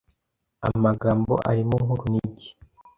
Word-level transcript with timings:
amagambo 0.67 1.33
arimo 1.49 1.75
nk’urunigi 1.83 2.49